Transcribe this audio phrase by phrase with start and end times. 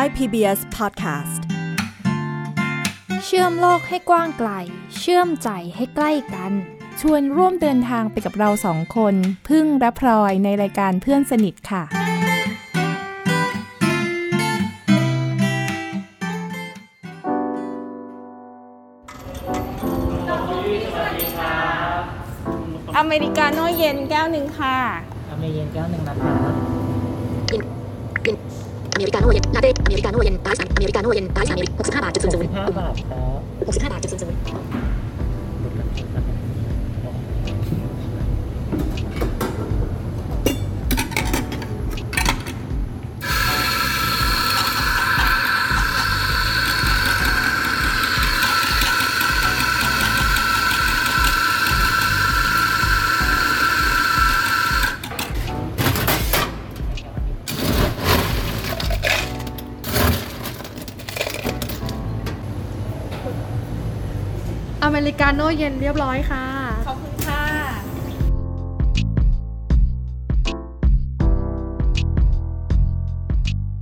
[0.00, 1.40] Thai PBS Podcast
[3.24, 4.50] เชื่อมโลกให้กว้างไกล
[4.98, 6.52] เชื่อมใจให้ใกล้กัน
[7.00, 9.14] ชวนร่วมเดินทางไปกับเราสองคน
[9.48, 11.82] พึ่งและพลอยในรายการเพื่อนสนิทค่ะ
[22.98, 24.76] อเมริกาโน่เย็นแก้วหนึ่งค่ะ
[25.32, 26.34] อเมริกันแก้วหนึ่งนะคะ
[26.76, 26.79] อ
[29.00, 34.89] เมริกาโน่เย็นลาเต้อเมริกาโน่เย็นไอซ์อเมริกาโน่เย็นไอซ์อเมริกหกสิบห้าบาทจุดศูนย์ศูนย์65บาทครับหกสิบห้าบาทจุดศูนย์ศูนย์
[65.02, 66.44] เมริกาโน่เย็นเรียบร้อยค่ะ
[66.88, 67.42] ขอบคุณค่ะ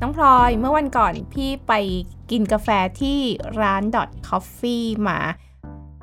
[0.01, 1.73] น้องพลอยเมื่อวันก่อนพี่ไป
[2.31, 2.69] กินกาแฟ
[3.01, 3.19] ที่
[3.61, 5.19] ร้าน Dot Coffee มา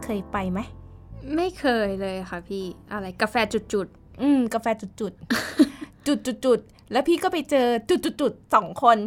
[0.04, 0.60] เคยไปไหม
[1.36, 3.88] ไม่เคยเลยค่ะพี่ อะไรกาแฟจุด
[4.22, 5.14] อืม กาแฟจุดจุด
[6.08, 8.98] จุดจุดจุดๆๆแล้วพี่ก็ไปเจอจุดจุดจุดๆๆสองคน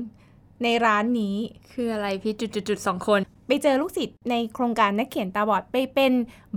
[0.62, 6.12] ในร้านนี้ๆคืออะไรพี่จุดๆๆสองคน ไปเจอลูกศิษย์ในโครงการนักเขียนตาบอดไปเป็น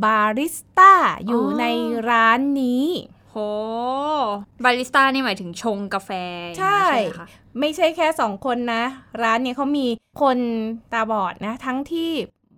[0.06, 0.94] บาริสต้า
[1.25, 1.66] อยู่อ๋อใน
[2.09, 2.88] ร้านนี้
[3.31, 3.36] โห
[4.64, 6.11] บาริสต้านี่หมายถึงชงกาแฟ
[6.59, 7.28] ใช่ไหมคะ
[7.59, 8.83] ไม่ใช่แค่สองคนนะ
[9.23, 9.88] ร้านเนี่ยเขามี
[10.22, 10.38] คน
[10.94, 12.09] ตาบอดนะ ทั้งที่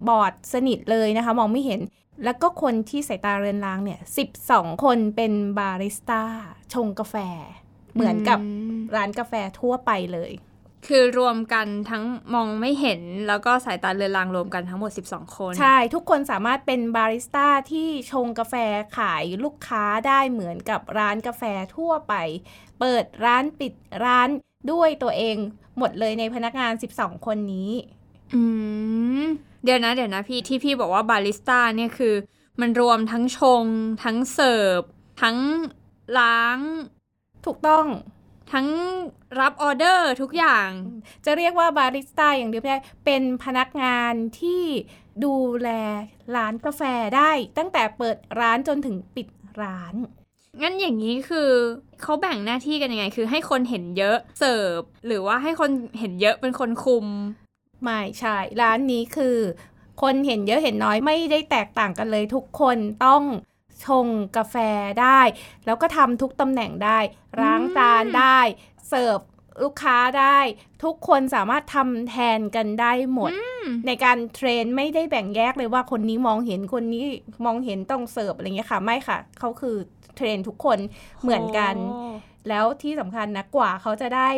[0.09, 1.81] บอดสนิทเลยนะคะ มองไม่เห็น
[2.23, 3.99] แล้วก็คนที่สายตาเรือนรางเนี่ย
[4.41, 6.21] 12คนเป็นบาริสต้า
[6.73, 7.15] ชงกาแฟ
[7.93, 10.31] เหมือนกับมร้านกาแฟทั่วไปเลย
[10.87, 12.03] คือรวมกันทั้ง
[12.33, 18.55] มองไม่เห็นแล้วก็สายตาเรือนรางรวมกันทั้งหมด 12 คน ใช่ ทุกคนสามารถเป็นบาริสต้าที่ชงกาแฟ
[18.97, 21.43] ขายลูกค้าได้เหมือนกับร้านกาแฟ
[21.75, 22.13] ทั่วไป
[22.79, 23.73] เปิดร้านปิด
[24.05, 24.29] ร้าน
[24.71, 25.37] ด้วยตัวเอง
[25.77, 27.71] หมดเลยในพนักงาน 12 คนนี้
[28.33, 28.41] อื
[29.21, 29.25] ม
[29.63, 32.13] เดี๋ยวนะ เดี๋ยวนะพี่ที่พี่บอกว่าบาริสต้าเนี่ยคือ
[32.61, 33.63] มันรวมทั้งชง
[34.03, 34.81] ทั้งเสิร์ฟ
[35.21, 35.37] ทั้ง
[36.19, 36.59] ล้าง
[37.45, 37.85] ถูกต้อง
[38.51, 38.67] ทั้ง
[39.39, 40.69] รับออเดอร์ทุกอย่าง
[41.25, 44.63] จะเรียกว่าบาริสต้าอย่างเดียวไม่ได้ เป็นพนักงานที่
[45.25, 45.69] ดูแล
[46.35, 46.81] ร้านกาแฟ
[47.15, 49.27] ได้ ตั้งแต่เปิดร้านจนถึงปิด
[49.61, 49.95] ร้าน
[50.61, 51.49] งั้นอย่างนี้คือ
[52.01, 57.05] เขาแบ่งหน้าที่กันยังไง คือให้คนเห็นเยอะเสิร์ฟ หรือว่าให้คนเห็นเยอะเป็นคนคุม
[57.83, 59.37] ไม่ใช่ ร้านนี้คือ
[60.01, 63.21] คนเห็นเยอะเห็นน้อยไม่ได้แตกต่างกันเลยทุกคนต้อง
[63.85, 64.07] ชง
[64.37, 64.55] กาแฟ
[65.01, 65.21] ได้
[65.65, 66.99] แล้วก็ทำทุกตำแหน่งได้
[67.41, 68.39] ล้างจานได้
[68.89, 69.19] เสิร์ฟ
[69.63, 70.39] ลูกค้าได้
[70.83, 73.31] ทุกคนสามารถทำแทนกันได้หมด
[73.87, 77.05] ในการเทรนไม่ได้แบ่งแยกเลยว่าคนนี้มองเห็นคนนี้
[77.45, 79.75] มองเห็นต้องเสิร์ฟอะไรเงี้ยค่ะ ไม่ค่ะ เขาคือ
[80.15, 80.79] เทรนทุกคน
[81.21, 82.01] เหมือนกันโอ้
[82.49, 84.29] แล้วที่สำคัญนะกว่าเขาจะได้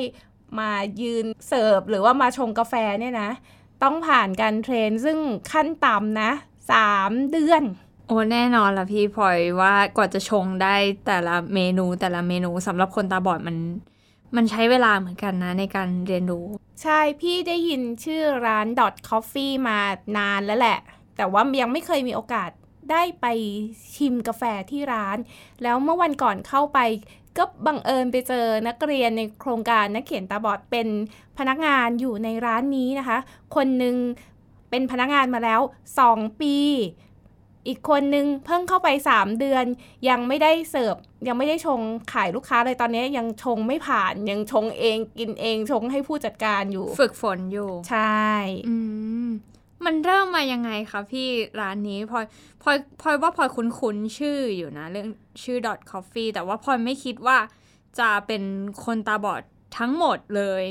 [0.59, 3.31] มายืนเสิร์ฟหรือว่ามาชงกาแฟเนี่ยนะ
[3.84, 5.18] ต้องผ่านการเทรนซึ่ง
[5.51, 6.31] ขั้นต่ำนะ
[6.72, 7.63] สามเดือน
[8.08, 13.58] โอ้แน่นอนละพี่พลอยว่ากว่าจะชงได้แต่ละเมนูแต่ละเมนูสำหรับคนตาบอดมัน
[14.36, 16.46] มันใช้เวลาเหมือนกันนะในการเรียนรู้
[16.84, 19.80] ใช่พี่ได้ยินชื่อร้าน Dot Coffee มา
[20.18, 20.80] นานแล้วแหละ
[21.18, 22.50] แต่ว่ายังไม่เคยมีโอกาส
[22.92, 23.26] ได้ไป
[23.96, 25.18] ชิมกาแฟที่ร้าน
[25.64, 26.80] แล้วเมื่อวันก่อนเข้าไป
[27.38, 30.88] ก็บังเอิญไปเจอนักเรียนในโครงการนักเขียนตาบอดเป็น
[31.38, 33.18] พนักงานอยู่ในร้านนี้นะคะ
[33.56, 33.96] คนหนึ่ง
[34.70, 35.62] เป็นพนักงานมาแล้ว
[36.02, 36.56] 2 ปี
[37.68, 39.66] อีกคนนึงเพิ่งเข้าไป 3 เดือน
[40.09, 40.96] ยังไม่ได้เสิร์ฟ
[41.28, 41.80] ยังไม่ได้ชง
[42.14, 48.25] ขายลูกค้าเลยตอนนี้ยังชงไม่ผ่านยังชงเองกินเองชงให้ผู้จัดการอยู่ ฝึกฝนอยู่ ใช่
[48.68, 48.75] อื
[49.25, 49.28] ม
[49.86, 51.28] มันเริ่มมายังไงคะพี่
[51.59, 52.25] ร้านนี้พลอย
[52.62, 55.08] พลอยพลอยว่าพลอยคุ้นๆชื่ออยู่นะ เรื่อง
[55.44, 57.38] ชื่อ dot coffee แต่ว่าพลอยไม่คิดว่า
[58.00, 58.44] จะเป็น
[58.86, 59.42] คนตาบอด
[59.78, 60.66] ทั้งหมดเลย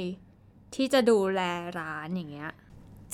[0.75, 1.41] ที่จะดูแล
[1.79, 2.53] ร้านอย่างเงี้ย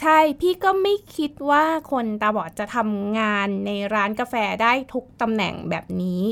[0.01, 6.25] ใช่พี่ก็ไม่คิดว่าคนตาบอดจะทำงานในร้านกาแฟได้ทุกตำแหน่งแบบนี้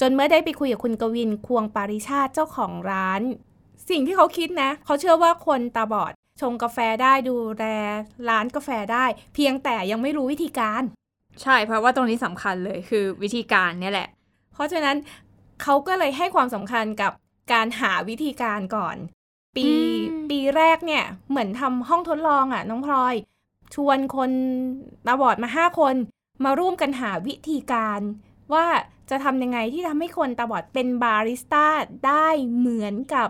[0.00, 3.22] จนเมื่อได้ไปคุยกับคุณกวินควงปาริชาติเจ้าของร้าน
[3.90, 7.64] สิ่งที่เขาคิดนะ เขาเชื่อว่าคนตาบอดชงกาแฟได้ดูแล
[8.28, 10.82] ร้านกาแฟได้ เพียงแต่ยังไม่รู้วิธีการ
[11.42, 14.08] ใช่เพราะว่าตรงนี้สำคัญเลยคือวิธีการเนี่ยแหละ
[14.54, 14.96] เพราะฉะนั้น
[15.62, 17.12] เขาก็เลยให้ความสำคัญกับ
[17.52, 18.96] การหาวิธีการก่อน
[19.56, 19.72] ปีอื
[20.22, 23.14] มปีแรกเนี่ย เหมือนทำห้องทดลองอะ่ะ น้องพลอย
[23.74, 24.30] ชวนคน
[25.06, 25.94] ตาบอดมาห้าคน
[26.44, 28.00] มาร่วมกันหาวิธีการ
[28.52, 28.66] ว่า
[29.10, 31.66] จะทำยังไงที่ทำให้คนตาบอดเป็นบาริสต้า
[32.06, 33.28] ได้เหมือนกับ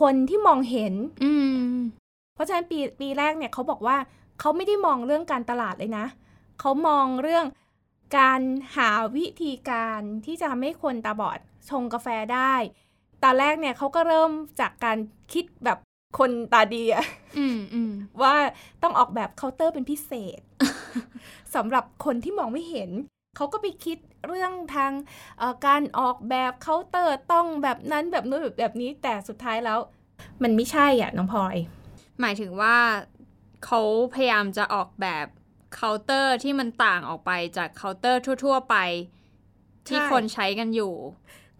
[0.00, 1.32] คนที่มองเห็น อื
[1.68, 1.74] ม
[2.34, 3.96] เพราะฉะนั้นปีปีแรกเนี่ยเขาบอกว่า
[4.40, 6.06] เขาไม่ได้มองเรื่องการตลาดเลยนะ
[6.60, 7.46] เขามองเรื่อง
[8.18, 8.40] การ
[8.76, 11.38] หาวิธีการที่จะทำให้คนตาบอด
[11.70, 12.54] ชงกาแฟได้
[13.22, 14.30] ตอนแรกเนี่ยเขาก็เริ่ม
[14.60, 14.98] จากการ
[15.32, 15.78] คิดแบบ
[16.18, 17.06] คนตาดีอะ
[17.38, 18.34] อืมอืมว่า
[18.82, 20.40] ต้องออกแบบเคาน์เตอร์เป็นพิเศษ
[21.54, 22.90] สำหรับคนที่มองไม่เห็น
[23.36, 24.92] เขาก็ไปคิดเรื่องทาง
[25.38, 29.78] เอ่อการออกแบบเคาน์เตอร์ต้องแบบนั้นแบบนู้นแบบแบบนี้แต่สุดท้ายแล้ว
[30.42, 31.56] มันไม่ใช่อะน้องพลอย
[32.20, 32.76] หมายถึงว่า
[33.64, 33.80] เขา
[34.14, 35.26] พยายามจะออกแบบ
[35.74, 38.76] เคาน์เตอร์ที่มันต่างออกไปจากเคาน์เตอร์ทั่ว ๆ ไป
[39.88, 40.94] ที่ใช่คนใช้กันอยู่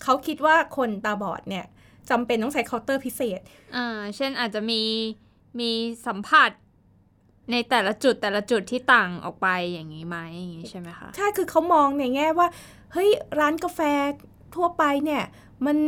[0.03, 1.65] เขาคิดว่าคนตาบอดเนี่ย
[2.11, 3.41] จำเป็นต้องใช้เคาน์เตอร์พิเศษ
[3.77, 4.83] อ่า เช่นอาจจะมี
[5.61, 5.71] มี
[6.07, 6.51] สัมผัส
[7.53, 12.49] ในแต่ละจุดแต่ละจุดที่ต่างออกไปอย่างนี้ไหมอย่างนี้ใช่ไหมคะ ใช่ คือเขามองในแง่ว่า
[12.93, 13.11] เฮ้ย
[13.41, 13.81] ร้านกาแฟ
[14.55, 15.23] ทั่วไปเนี่ย
[15.67, 15.79] มัน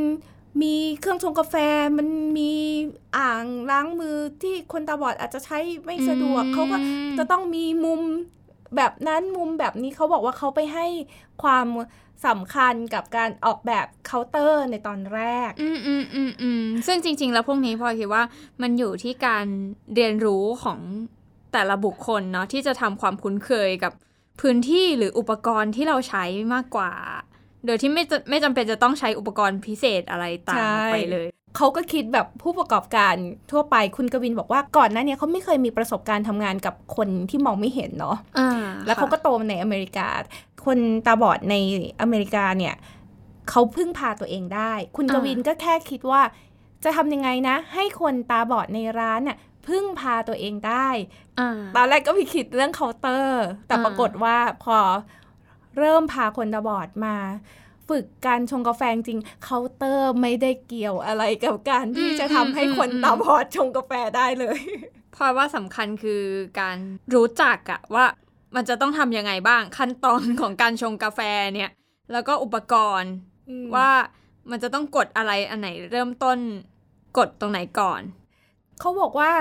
[0.62, 1.54] มีเครื่องชงกาแฟ
[1.98, 2.08] มัน
[2.38, 2.52] มี
[3.16, 6.78] อ่างล้างมือที่คนตาบอดอาจจะใช้ไม่สะดวกอืมเขาก็
[7.18, 8.00] จะต้องมีมุม
[8.76, 10.86] แบบนั้นมุมแบบนี้เขาบอกว่าเขาไปให้
[11.42, 11.66] ความ
[12.26, 18.24] สำคัญกับการออกแบบเคาน์เตอร์ในตอนแรก อืมอืมอืมอืมซึ่งจริง ๆ แล้วพวกนี้พลอยคิดว่า
[18.62, 19.46] มันอยู่ที่การ
[19.94, 20.78] เรียนรู้ของ
[21.52, 23.92] แต่ละบุคคลเนาะที่จะทำความคุ้นเคยกับ
[24.40, 26.24] พื้นที่หรืออุปกรณ์ที่เราใช้
[26.54, 26.92] มากกว่า
[27.66, 31.26] โดยที่ไม่จะไม่จำเป็นจะต้องใช้อุปกรณ์พิเศษอะไรต่างออกไปเลย
[31.56, 33.14] เขาก็คิดแบบผู้ประกอบการ
[33.50, 38.50] ทั่วไปคุณกวินบอกว่าก่อนหน้าเนี้เขาไม่เคยมีประสบการณ์ทำงานกับคนที่มองไม่เห็นเนาะอ่า
[38.86, 40.08] แล้วเขาก็ค่ะโตมาในอเมริกา
[40.66, 41.54] คนตาบอดใน
[42.00, 42.74] อเมริกาเนี่ย
[43.50, 46.22] เขาพึ่งพาตัวเองได้ คุณกวินก็แค่คิดว่า
[46.84, 49.36] จะทำยังไงนะ ให้คนตาบอดในร้านน่ะ
[49.68, 50.88] พึ่งพาตัวเองได้
[51.40, 54.78] อ่าตอนแรกก็ไปคิดเรื่องเคาน์เตอร์ แต่อ่าปรากฏว่าพอ
[55.78, 57.16] เริ่มพาคนตาบอดมา
[57.88, 64.60] ฝึกการชงกาแฟจริงเคาน์เตอร์ไม่ได้เกี่ยวอะไรกับการที่จะทำให้คนตาบอดชงกาแฟได้เลย
[65.14, 66.22] พลอยว่าสำคัญคือ
[66.60, 66.76] การ
[67.14, 68.06] รู้จักอะว่า
[68.54, 71.20] มันจะต้องทำยังไงบ้างขั้นตอนของการชงกาแฟ
[71.54, 71.70] เนี่ย
[72.12, 73.12] แล้วก็อุปกรณ์
[73.74, 73.90] ว่า
[74.50, 76.38] มันจะต้องกดอะไรอันไหนเริ่มต้น
[77.18, 78.00] กดตรงไหนก่อน
[78.80, 79.32] เขาบอกว่า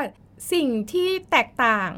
[0.53, 1.91] สิ่งที่แตกต่าง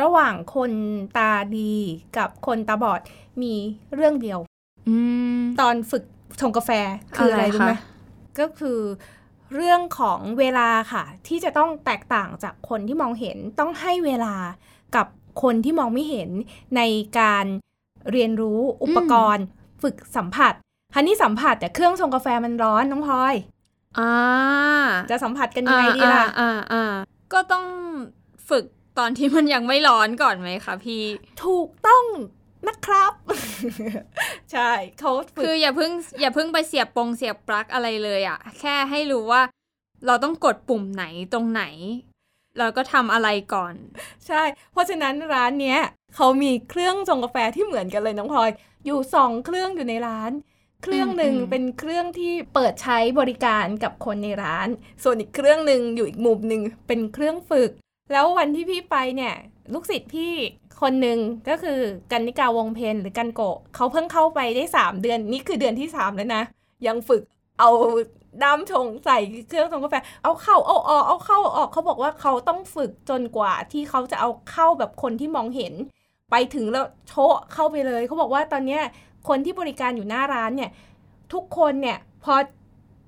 [0.00, 0.72] ระหว่างคน
[1.18, 1.74] ตาดี
[2.16, 3.00] กับคนตาบอด
[3.42, 3.54] มี
[3.94, 4.38] เรื่องเดียว
[4.88, 4.96] อื
[5.38, 6.04] มตอนฝึก
[6.40, 6.70] ชงกาแฟ
[7.16, 7.72] คืออะไรอะไรคะรู้ไหม
[8.38, 8.80] ก็คือ
[9.54, 14.34] เรื่องของเวลาค่ะ ที่จะต้องแตกต่างจากคนที่มองเห็นต้องให้เวลา
[14.96, 15.06] กับ
[15.42, 16.30] คนที่มองไม่เห็น
[16.76, 16.82] ใน
[17.18, 17.46] การ
[18.12, 19.44] เรียนรู้อุปกรณ์
[19.82, 20.54] ฝึกสัมผัส
[20.94, 23.34] ฮันนี่สัมผัสแต่เครื่องชงกาแฟมันร้อนน้องพลอย
[23.98, 24.12] อ่า
[25.10, 26.92] จะสัมผัสกันยังไงดีล่ะอ่าอ่าอ่า
[27.32, 27.66] ก็ต้อง
[28.48, 28.64] ฝึก
[28.98, 31.02] ตอนที่มันยังไม่ร้อนก่อนไหมคะพี่
[31.44, 32.04] ถูกต้อง
[32.68, 33.12] นะครับ
[34.52, 35.90] ใช่เขาฝึกคืออย่าเพิ่ง
[36.20, 39.42] อย่าเพิ่งไปเสียบปงเสียบปลั๊กอะไรเลยอะแค่ให้รู้ว่า
[40.06, 41.62] เราต้องกดปุ่มไหนตรงไหน
[42.58, 43.74] แล้วก็ทำอะไรก่อน
[44.26, 44.42] ใช่
[44.72, 45.78] เพราะฉะนั้นร้านเนี้ย
[46.14, 48.50] เขามีเครื่องชงกาแฟที่เหมือนกันเลยน้องพลอย
[48.86, 50.32] อยู่สองเครื่องอยู่ในร้าน
[50.82, 54.68] เครื่องหนึ่งอืมเป็นเครื่องที่เปิดใช้บริการกับคนในร้าน
[55.02, 57.70] ส่วนอีกเครื่องหนึ่งอยู่อีกมุมหนึ่งเป็นเครื่องฝึก
[58.12, 59.34] แล้ววันที่พี่ไปเนี่ย
[59.72, 60.34] ลูกศิษย์พี่
[60.82, 61.18] คนหนึ่ง
[61.48, 61.80] ก็คือ
[62.12, 66.42] กันนิกาวงเพนหรือกันโกะเขาเพิ่งเข้าไปได้สามเดือนนี่คือเดือนที่สามแล้วนะ
[66.86, 67.22] ยังฝึก
[67.60, 67.70] เอา
[68.42, 69.18] ด้ามชงใส่
[69.48, 75.74] เครื่องชงกาแฟ เอาเข้าเอาออกเอาเข้าออกเขาบอกว่าเขาต้องฝึกจนกว่าที่เขาจะเอาเข้าแบบคนที่มองเห็น
[76.30, 78.82] ไปถึงแล้วโชะเข้าไปเลย เขาบอกว่าตอนเนี้ย
[79.28, 80.70] คนที่บริการอยู่หน้าร้านเนี่ย
[81.32, 82.34] ทุกคนเนี่ยพอ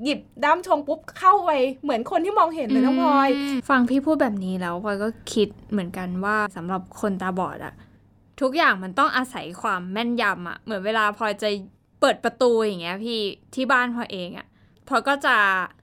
[0.05, 1.51] หยิบด้ามชงปุ๊บเข้าไป
[1.83, 7.75] เหมือนคนที่มองเห็นเลยน้องพลอยมฟังพี่พูดแบบนี้แล้วพลอยก็คิดเหมือนกันว่าสำหรับคนตาบอดอะ
[8.41, 11.49] ทุกอย่างมันต้องอาศัยความแม่นยำอะเหมือนเวลาพลอยจะ
[12.01, 13.21] เปิดประตูอย่างเงี้ยพี่
[13.55, 14.47] ที่บ้านพลอยเองอะ
[14.89, 15.37] พลอยก็จะ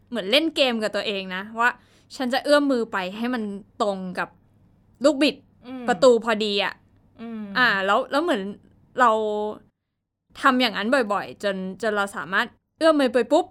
[0.09, 1.69] เหมือนเล่นเกมกับตัวเองนะ ว่า
[2.15, 3.43] ฉันจะเอื้อมมือไปให้มัน
[3.81, 4.29] ตรงกับ
[5.03, 5.35] ลูกบิด
[5.87, 6.73] ประตูพอดีอะ
[7.21, 8.41] อืมอ่า แล้วแล้วเหมือน
[8.99, 9.11] เรา
[10.41, 12.47] ทำอย่างนั้นบ่อยๆ จนจนเราสามารถ
[12.77, 13.45] เอื้อมมือไปปุ๊บ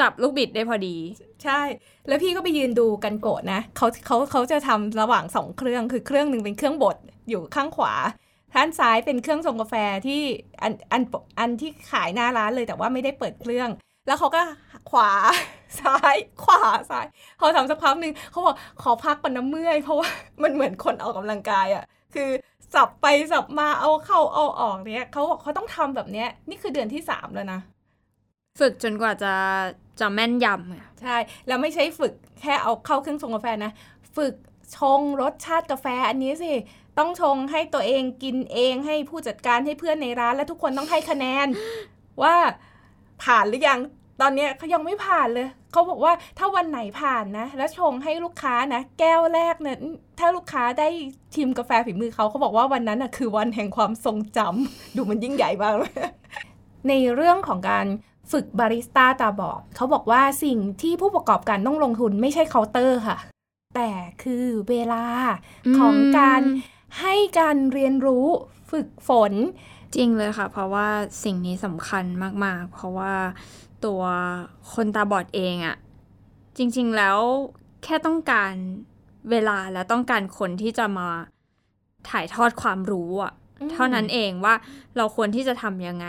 [0.00, 0.96] จับลูกบิดได้พอดี
[1.44, 1.60] ใช่
[2.08, 6.96] แล้วพี่ก็ไปยืนดูกันโกะนะเขาเขาเขาจะทำระหว่างสองเครื่องคือเครื่องหนึ่งเป็นเครื่องบด
[7.28, 7.94] อยู่ข้างขวา
[8.54, 9.74] ด้านซ้ายเป็นเครื่องชงกาแฟ
[10.06, 10.22] ที่
[10.62, 11.02] อันอัน
[11.38, 13.68] อันที่ขายหน้าร้านเลยแต่ว่าไม่ได้เปิดเครื่อง
[14.06, 14.42] แล้วเขาก็
[14.90, 15.10] ขวา
[15.80, 17.06] ซ้าย ขวาซ้าย
[17.40, 20.08] พอทำสักพักหนึ่งเขาบอกขอพักก่อนนะเมื่อย เพราะว่า
[20.42, 22.30] มันเหมือนคนออกกำลังกายอะ่ะคือ
[22.74, 27.60] สับไปสับมาเอาเข้าเอาออกเนี้ยเขาบอกเขาต้องทำแบบเนี้ยนี่คือเดือนที่สามแล้วนะ
[28.60, 29.32] ฝึกจนกว่าจะ
[30.00, 31.16] จะแม่นยำอะใช่
[31.46, 33.72] แล้วไม่ใช่ฝึกแค่เอาเข้าเครื่องชงกาแฟนะ
[34.16, 34.34] ฝึก
[34.76, 36.52] ชงรสชาติกาแฟอันนี้สิ
[36.98, 41.46] ต้องชงให้ตัวเองกินเองให้ผู้จัดการให้เพื่อนในร้าน และทุกคนต้องให้คะแนน
[42.22, 42.34] ว่า
[43.22, 43.80] ผ่านหรือยัง
[44.20, 49.78] ตอนนี้เขายังไม่ผ่านเลย เขาบอกว่าถ้าวันไหนผ่านนะ แล้วชงให้ลูกค้านะ แก้วแรกเนี่ย
[50.18, 50.88] ถ้าลูกค้าได้
[51.34, 55.92] ชิมกาแฟฝีมือเขาเขาบอกว่าวันนั้นน่ะคือวันแห่งความทรงจำดูมันยิ่งใหญ่มากเลย
[56.88, 57.86] ในเรื่องของการ
[58.32, 63.18] ฝึกบาริสต้าตาบอดเขาบอกว่าสิ่งที่ผู้ประกอบการต้องลงทุนไม่ใช่เคาน์เตอร์ค่ะ
[63.76, 63.90] แต่
[64.22, 65.04] คือเวลา
[65.78, 66.42] ของการ
[67.00, 68.26] ให้การเรียนรู้
[68.70, 69.32] ฝึกฝน
[69.96, 70.88] จริงเลยค่ะ เพราะว่า
[71.24, 72.04] สิ่งนี้สำคัญ
[72.44, 73.14] มากๆ เพราะว่า
[73.86, 74.02] ตัว
[74.74, 75.76] คนตาบอดเองอะ
[76.56, 77.18] จริง ๆ แล้ว
[77.84, 78.52] แค่ต้องการ
[79.30, 81.08] เวลาและต้องการคนที่จะมา
[82.10, 84.54] ถ่ายทอดความรู้อะอืมเท่านั้นเองว่า
[84.96, 86.08] เราควรที่จะทำยังไง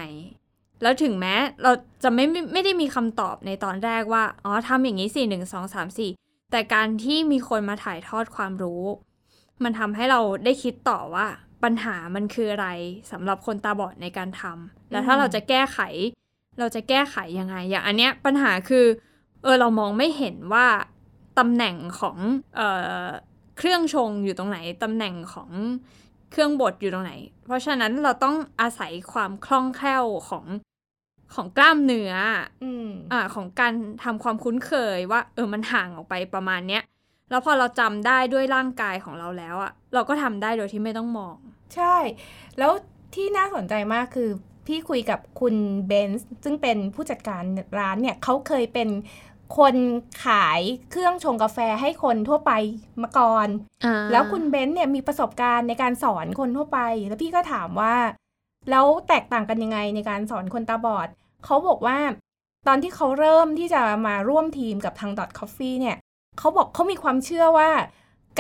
[0.81, 1.72] แล้วถึงแม้เรา
[2.03, 6.12] จะไม่ไม่ไม่ได้มีคำตอบในตอนแรกว่า อ๋อทำอย่างนี้สี่หนึ่งสองสามสี่
[6.51, 8.84] แต่การที่มีคนมาถ่ายทอดความรู้
[9.63, 11.27] มันทำให้เราได้คิดต่อว่า
[11.63, 12.67] ปัญหามันคืออะไร
[13.12, 15.79] สำหรับคนตาบอดในการทำแล้วถ้าเราจะแก้ไข
[16.60, 18.86] เราจะแก้ไขยังไง อย่างอันเนี้ยปัญหาคือ
[19.44, 20.68] เออเรามองไม่เห็นว่า
[21.40, 22.18] ตำแหน่งของ
[22.56, 22.70] เอ่
[23.04, 23.06] อ
[23.58, 25.50] เครื่องชงอยู่ตรงไหนตำแหน่งของ
[26.32, 27.14] เครื่องบดอยู่ตรงไหน
[27.46, 30.46] เพราะฉะนั้นเราต้องอาศัยความคล่องแคล่วของ
[31.36, 32.14] ของกล้ามเนื้อ
[32.64, 33.74] อืมอ่าของการ
[34.04, 36.84] ทำความคุ้นเคยว่า เออมันห่างออกไปประมาณเนี้ย
[37.30, 41.36] แล้วพอเราจำได้ด้วยร่างกายของเราแล้วอะเราก็ทำได้โดยที่ไม่ต้องมอง
[41.76, 41.96] ใช่
[42.58, 42.72] แล้ว
[43.16, 44.30] ที่น่าสนใจมากคือ
[44.67, 45.55] พี่คุยกับคุณ
[45.88, 47.43] เบนซ์ซึ่งเป็นผู้จัดการ
[47.77, 48.89] ร้านเนี่ยเขาเคยเป็น
[49.57, 49.75] คน
[50.25, 52.51] ขายเครื่องชงกาแฟให้คนทั่วไป
[53.01, 53.47] มาก่อน
[54.12, 57.95] แล้วคุณเบนซ์เนี่ยมีประสบการณ์ในการสอนคนทั่วไป แล้วพี่ก็ถามว่า
[58.69, 61.07] แล้วแตกต่างกันยังไงในการสอนคนตาบอด
[61.45, 61.97] เขาบอกว่า
[62.67, 65.97] ตอนที่เขาเริ่มที่จะมาร่วมทีมกับทาง Dot Coffee เนี่ย
[66.39, 67.69] เขาบอกเขามีความเชื่อว่า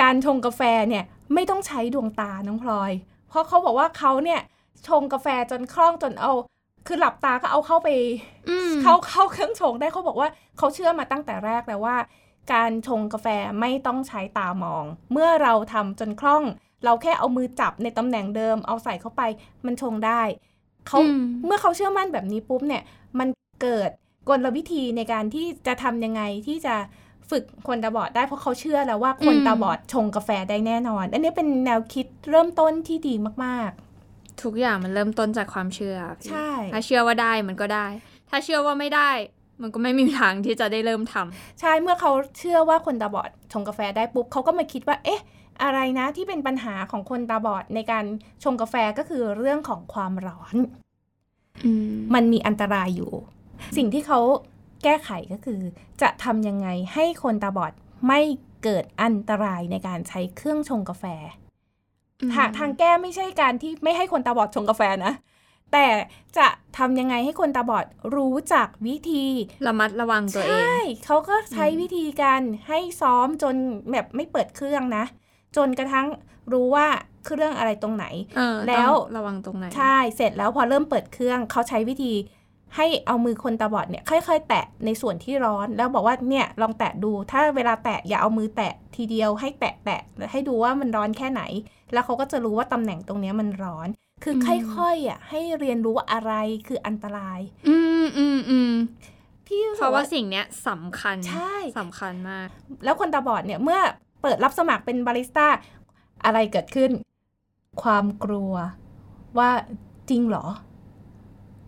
[0.01, 1.03] การชงกาแฟเนี่ย
[1.33, 2.91] ไม่ต้องใช้ดวงตาน้องพลอย
[3.29, 4.41] เพราะเขาบอกว่าเขาเนี่ย
[4.87, 6.31] ชงกาแฟจนคล่องจนเอา
[6.87, 7.89] คือหลับตาก็เอาเข้าไป
[8.49, 11.97] อืมเข้าเข้าเครื่องชงได้เขาบอกว่าเขาเชื่อมาตั้งแต่แรกแล้วว่า
[12.53, 13.27] การชงกาแฟ
[13.59, 16.43] ไม่ต้องใช้ตามอง เมื่อเราทำจนคล่อง
[16.85, 19.21] เราแค่เอามือจับในตำแหน่งเดิม เอาใส่เข้าไป
[19.65, 20.21] มันชงได้
[20.87, 22.83] เขาอืมเมื่อเขาเชื่อมั่นแบบนี้ปุ๊บเนี่ย
[23.19, 23.27] มัน
[23.61, 23.89] เกิด
[24.29, 26.75] กลวิธีในการที่จะทำยังไงที่จะ
[27.29, 33.13] ฝึกคนตาบอดได้เพราะเขาเชื่อแล้วว่าคนตาบอดชงกาแฟได้แน่นอน อันนี้เป็นแนวคิดเริ่มต้นที่ดี
[33.45, 33.71] มาก
[34.43, 37.87] ทุกอย่างมันเริ่มต้นจากความเชื่อพี่ใช่ถ้าเชื่อว่าได้มันก็ได้
[38.29, 39.11] ถ้าเชื่อว่าไม่ได้
[39.61, 45.21] มันก็ไม่มีทางที่จะได้เริ่มทำๆใช่เมื่อเขาเชื่อว่าคนตาบอดชงกาแฟได้ปุ๊บเขาก็มาคิดว่า เอ๊ะ
[45.63, 48.05] อะไรนะที่เป็นปัญหาของคนตาบอดในการ
[48.43, 50.55] ชงกาแฟก็คือเรื่องของความร้อน
[51.65, 53.13] อืมมันมีอันตรายอยู่
[53.77, 54.19] สิ่งที่เขา
[54.83, 55.61] แก้ไขก็คือ
[56.01, 57.73] จะทำยังไงให้คนตาบอด
[58.07, 58.21] ไม่
[58.63, 61.05] เกิดอันตรายในการใช้เครื่องชงกาแฟ
[62.33, 65.13] ทางทางแก้ไม่ใช่การที่ไม่ให้คนตาบอดชงกาแฟนะ
[65.73, 65.87] แต่
[66.37, 66.47] จะ
[66.77, 69.25] ทำยังไงให้คนตาบอดรู้จักวิธี
[69.67, 73.55] ระมัดระวังตัวเอง ใช่ เขาก็ใช้วิธีการให้ซ้อมจน
[73.91, 75.05] แบบไม่เปิดเครื่องนะ
[75.55, 76.07] จนกระทั่ง
[76.53, 76.87] รู้ว่า
[77.25, 78.05] เครื่องอะไรตรงไหน
[78.37, 82.13] เออแล้วต้องระวังตรงไหน ใช่ เสร็จแล้วพอเริ่มเปิดเครื่องเขาใช้วิธี
[82.75, 91.41] ให้เอามือคนตาบอดเนี่ยค่อยๆ แตะในส่วนที่ร้อน แล้วบอกว่าเนี่ยลองแตะดู ถ้าเวลาแตะอย่าเอามือแตะทีเดียวให้แตะแตะแล้วให้ดูว่ามันร้อนแค่ไหน
[91.93, 93.87] แล้วเขาก็จะรู้ว่าตำแหน่งตรงเนี้ยมันร้อน
[94.23, 96.33] คือค่อยๆอะให้เรียนรู้ว่าอะไร
[96.67, 98.73] คืออันตราย อืมอืมอืม
[99.47, 102.47] พี่รู้เพสึกราะว่าสิ่งเนี้ยสำคัญใช่สำคัญมาก
[102.83, 103.79] แล้วคนตาบอดเนี่ยเมื่อ
[104.21, 105.47] เปิดรับสมัครเป็นบาริสต้า
[106.25, 106.91] อะไรเกิดขึ้น
[107.83, 108.53] ความกลัว
[109.37, 109.49] ว่า
[110.09, 110.45] จริงเหรอ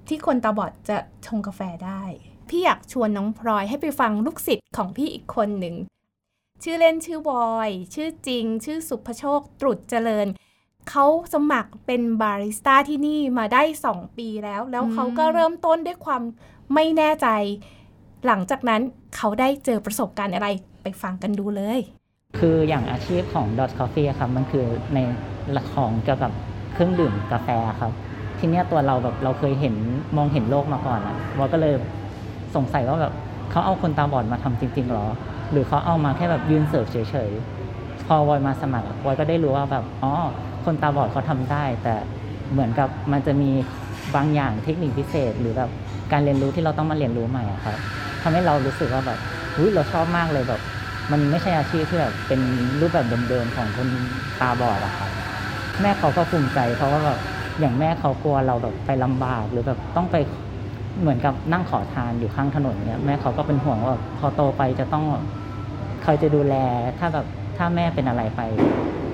[0.08, 2.04] ที่คนตาบอดจะชงกาแฟได้
[2.50, 5.76] พี่อยากชวนน้องพลอยให้ไปฟังลูกศิษย์ของพี่อีกคนหนึ่ง
[6.64, 10.28] ชื่อเล่นชื่อบอย ชื่อจริง ชื่อสุภโชคตรุษเจริญ
[10.90, 16.22] เขาสมัครเป็นบาริสต้าที่นี่มาได้ 2 ปีแล้ว แล้วเขาก็เริ่มต้นด้วยความ
[16.74, 17.28] ไม่แน่ใจ
[18.26, 18.82] หลังจากนั้น
[19.16, 20.48] เขาได้เจอประสบการณ์อะไร
[20.84, 21.80] ไปฟังกันดูเลย
[22.40, 25.00] คืออย่างอาชีพของ Dot Coffee อะครับมันคือใน
[25.56, 26.32] ละของเกี่ยวกับ
[26.74, 27.50] เครื่องดื่มกาแฟ
[27.80, 27.92] ครับ
[28.40, 29.76] ทีเนี้ยตัวเราแบบเราเคยเห็น
[30.18, 31.74] มองเห็นโลกมาก่อนอะวอยก็เลย
[32.56, 33.14] สงสัยว่าแบบ
[33.52, 35.06] เขาเอาคนตาบอดมาทำจริงๆหรอ
[35.52, 36.98] หรือเขาเอามาแค่แบบยืนเสิร์ฟเฉ
[37.30, 40.12] ยๆ พอวอยมาสมัครวอยก็ได้รู้ว่าแบบอ๋อ
[40.66, 41.96] คนตาบอดเขาทำได้ แต่
[42.52, 43.50] เหมือนกับมันจะมี
[44.16, 45.70] บางอย่างเทคนิคพิเศษ หรือแบบ
[46.12, 47.78] การเรียนรู้ที่เราต้องมาเรียนรู้ใหม่ครับ
[48.24, 49.20] ทำให้เรารู้สึกว่าแบบ
[49.58, 50.62] อุ้ยเราชอบมากเลยแบบ
[51.12, 52.40] มันไม่ใช่อาชีพที่แบบเป็น
[52.82, 53.88] รูปแบบเดิมๆของคน
[54.42, 55.10] ตาบอดอะครับ
[55.82, 57.20] แม่เขาก็ภูมิใจเพราะว่าแบบ
[57.60, 60.16] อย่างแม่เขากลัวเราแบบไปลำบากหรือแบบต้องไป
[61.02, 65.06] เหมือนกับนั่งขอทานอยู่ข้างถนนเนี่ยแม่เขาก็เป็นห่วงว่าพอโตไปจะต้อง
[66.10, 66.56] ใครจะดูแล
[67.00, 68.42] ถ้าแบบถ้าแม่เป็นอะไรไป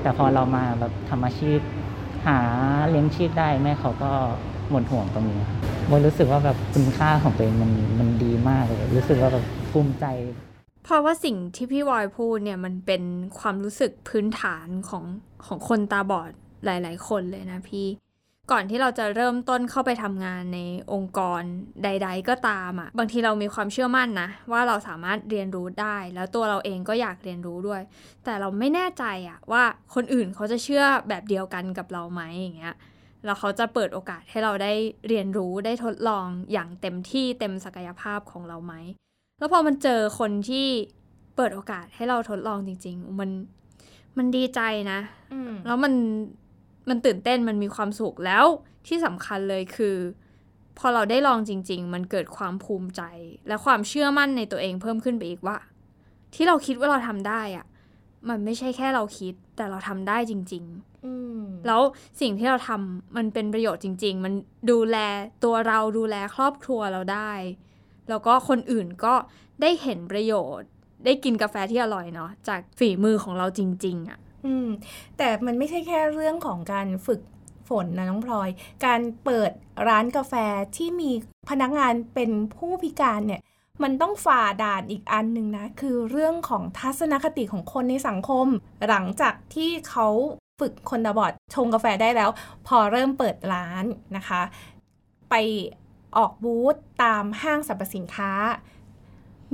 [0.02, 1.60] แต่พอเรามาแบบทำอาชีพ
[2.28, 2.38] หา
[2.90, 4.12] เลี้ยงชีพได้แม่เขาก็
[4.70, 10.06] หมดห่วงตรงนี้ครับโมรู้สึกว่าแบบคุณค่าของตัวเองมันมันดีมากเลยรู้สึกว่าแบบภูมิใจ
[10.84, 13.04] เพราะว่าสิ่งที่พี่วอยพูดเนี่ยมันเป็น
[13.40, 15.04] ความรู้สึกพื้นฐานของ
[15.46, 16.32] ของคนตาบอด
[16.66, 17.86] หลาย ๆ คนเลยนะพี่
[18.52, 20.60] ก่อนที่เราจะเริ่มต้นเข้าไปทำงานใน
[20.94, 21.42] องค์กร
[21.84, 27.82] ใด ๆ ก็ตามอะ่ะบางทีเรามีความเชื่อมั่นนะ ว่าเราสามารถเรียนรู้ได้ แล้วตัวเราเองก็อยากเรียนรู้ด้วย
[28.24, 29.64] แต่เราไม่แน่ใจอะว่า
[29.96, 32.76] คนอื่นเขาจะเชื่อแบบเดียวกันกับเราไหมอย่างเงี้ย
[33.26, 34.74] แล้วเขาจะเปิดโอกาสให้เราได้
[35.08, 38.74] เรียนรู้ได้ทดลองอย่างเต็มที่เต็มศักยภาพของเราไหม
[39.40, 40.68] แล้วพอมันเจอคนที่
[41.36, 43.30] เปิดโอกาสให้เราทดลองจริง ๆ มัน
[44.18, 44.62] มันดีใจ
[44.92, 45.00] นะ
[45.34, 45.94] อืมแล้วมัน
[46.90, 48.46] มันตื่นเต้นมันมีความสุขแล้ว
[48.88, 49.96] ที่สำคัญเลยคือ
[50.78, 53.02] พอเราได้ลองจริง ๆ มันเกิดความภูมิใจ
[53.48, 55.58] และความเชื่อมั่นในตัวเองเพิ่มขึ้นไปอีกว่า
[56.34, 57.66] ที่เราคิดว่าเราทำได้อะ
[58.30, 61.82] มันไม่ใช่แค่เราคิด แต่เราทำได้จริงๆอืมแล้ว
[62.22, 64.34] สิ่งที่เราทำมันเป็นประโยชน์จริง ๆ มัน
[64.72, 64.98] ดูแล
[65.44, 67.32] ตัวเราดูแลครอบครัวเราได้
[68.10, 69.14] แล้วก็คนอื่นก็
[69.62, 70.70] ได้เห็นประโยชน์
[71.06, 74.68] ได้กินกาแฟที่อร่อยเนาะจากฝีมือของเราจริง ๆอะ่ะ อืม
[75.18, 77.22] แต่มันไม่ใช่แค่เรื่องของการฝึก
[77.70, 78.50] ฝนนะน้องพลอย
[78.86, 79.52] การเปิด
[79.88, 80.34] ร้านกาแฟ
[80.76, 81.12] ที่มี
[81.50, 83.42] พนักงานเป็นผู้พิการเนี่ย
[83.84, 88.48] มันต้องฝ่าด่านอีกอันหนึ่งนะ คือเรื่องของทัศนคติของคนในสังคม
[88.88, 90.08] หลังจากที่เขา
[90.60, 92.30] ฝึกคนตาบอดชงกาแฟได้แล้ว
[92.68, 93.86] พอเริ่มเปิดร้าน
[94.18, 94.42] นะคะ
[95.30, 95.36] ไป
[96.18, 98.32] ออกบูธตามห้างสรรพสินค้า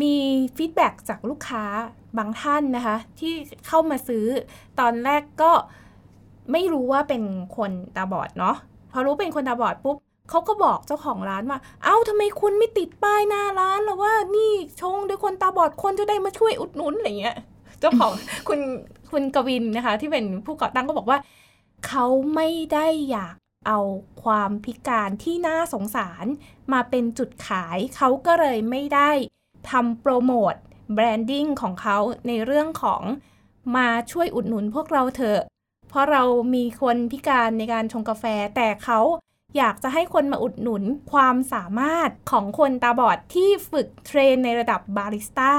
[0.02, 0.16] มี
[0.56, 1.64] ฟีดแบ็จากลูกค้า
[2.18, 3.34] บางท่านนะคะ ที่
[3.68, 4.26] เข้ามาซื้อ
[4.80, 5.52] ตอนแรกก็
[6.52, 7.24] ไม่รู้ว่าเป็น
[7.58, 8.56] คนตาบอดเนาะ
[8.92, 9.98] พอรู้เป็นคนตาบอดปุ๊บ
[10.30, 17.36] เขาก็บอกเจ้าของร้านว่า เอ้าทำไมคุณไม่ติดป้ายหน้าร้านหรอว่านี่ชงโดยคนตาบอดคนจะได้มาช่วยอุดหนุนอะไรเงี้ย
[17.80, 18.12] เจ้าของ
[18.48, 18.60] คุณ
[19.12, 21.18] คุณกวินนะคะ ที่เป็นผู้ก่อตั้งก็บอกว่า
[21.88, 22.06] เขา
[22.36, 23.36] ไม่ได้อยาก
[23.68, 23.80] เอา
[24.24, 26.26] ความพิการที่น่าสงสาร
[26.74, 29.12] มาเป็นจุดขาย เขาก็เลยไม่ได้
[29.70, 30.54] ทำโปรโมท
[30.94, 33.02] branding ของเขาในเรื่องของ
[33.76, 35.40] มาช่วยอุดหนุนพวกเราเถอะ
[35.90, 36.24] เพราะเรา
[36.56, 39.00] มีคนพิการในการชงกาแฟ แต่เขา
[39.58, 45.54] อยากจะให้คนมาอุดหนุนความสามารถของคนตาบอดที่ฝึก train ในระดับบาริสต้า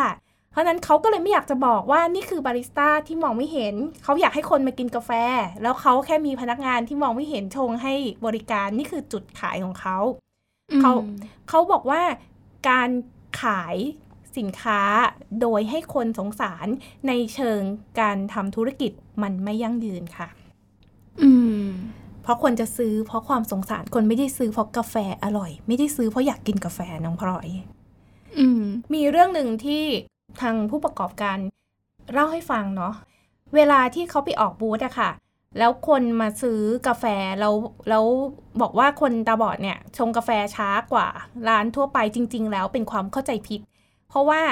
[0.50, 5.10] เพราะฉะนั้นเขาก็เลยไม่อยากจะบอกว่านี่คือบาริสต้าที่มองไม่เห็น เขาอยากให้คนมากินกาแฟ
[5.62, 7.94] แล้วเขาแค่มีพนักงานที่มองไม่เห็นชงให้
[8.26, 9.98] บริการนี่คือจุดขายของเขา
[10.80, 10.92] เขา
[11.48, 12.02] เขาบอกว่า
[12.68, 12.88] การ
[13.40, 13.76] ขาย
[14.36, 14.80] สินค้า
[15.40, 16.66] โดยให้คนสงสาร
[17.08, 17.60] ในเชิง
[18.00, 18.92] การทำธุรกิจ
[19.22, 20.28] มันไม่ยั่งยืนค่ะ
[21.22, 21.30] อื
[21.62, 21.66] ม
[22.22, 27.48] เพราะคนจะซื้อเพราะความสงสารคนไม่ได้ซื้อเพราะกาแฟอร่อย ไม่ได้ซื้อเพราะอยากกินกาแฟน้องพลอย
[28.38, 28.62] อืม
[28.94, 29.84] มีเรื่องหนึ่งที่
[30.40, 31.38] ทางผู้ประกอบการ
[32.12, 32.94] เล่าให้ฟังเนาะ
[33.54, 35.10] เวลาที่เขาไปออกบูธอะค่ะ
[35.58, 37.04] แล้วคนมาซื้อกาแฟ
[37.40, 37.54] แล้ว
[37.88, 38.04] แล้ว
[38.60, 41.08] บอกว่าคนตาบอดเนี่ยชงกาแฟช้ากว่า
[41.48, 43.60] ร้านทั่วไปจริง ๆ แล้วเป็นความเข้าใจผิด
[44.08, 44.42] เพราะว่า